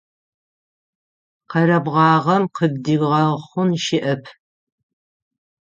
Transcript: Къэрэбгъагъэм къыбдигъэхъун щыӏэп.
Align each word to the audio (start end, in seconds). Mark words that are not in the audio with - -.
Къэрэбгъагъэм 1.49 2.43
къыбдигъэхъун 2.55 3.69
щыӏэп. 3.83 4.23